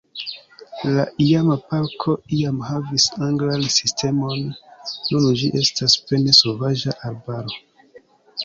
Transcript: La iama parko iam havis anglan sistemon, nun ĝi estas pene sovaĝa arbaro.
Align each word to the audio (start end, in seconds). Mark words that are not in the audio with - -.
La 0.95 1.03
iama 1.25 1.57
parko 1.73 2.15
iam 2.37 2.57
havis 2.69 3.05
anglan 3.27 3.67
sistemon, 3.75 4.43
nun 5.11 5.29
ĝi 5.43 5.53
estas 5.63 5.99
pene 6.09 6.37
sovaĝa 6.43 7.01
arbaro. 7.13 7.63